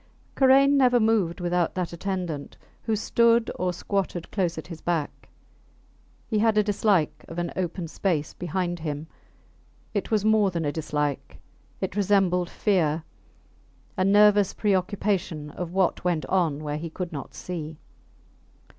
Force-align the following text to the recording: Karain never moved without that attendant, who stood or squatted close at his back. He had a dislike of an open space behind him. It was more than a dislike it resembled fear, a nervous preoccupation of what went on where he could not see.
Karain 0.33 0.77
never 0.77 0.99
moved 0.99 1.39
without 1.39 1.75
that 1.75 1.93
attendant, 1.93 2.57
who 2.81 2.95
stood 2.95 3.51
or 3.59 3.71
squatted 3.71 4.31
close 4.31 4.57
at 4.57 4.65
his 4.65 4.81
back. 4.81 5.29
He 6.25 6.39
had 6.39 6.57
a 6.57 6.63
dislike 6.63 7.23
of 7.27 7.37
an 7.37 7.51
open 7.55 7.87
space 7.87 8.33
behind 8.33 8.79
him. 8.79 9.05
It 9.93 10.09
was 10.09 10.25
more 10.25 10.49
than 10.49 10.65
a 10.65 10.71
dislike 10.71 11.37
it 11.81 11.95
resembled 11.95 12.49
fear, 12.49 13.03
a 13.95 14.03
nervous 14.03 14.55
preoccupation 14.55 15.51
of 15.51 15.71
what 15.71 16.03
went 16.03 16.25
on 16.25 16.63
where 16.63 16.77
he 16.77 16.89
could 16.89 17.11
not 17.13 17.35
see. 17.35 17.77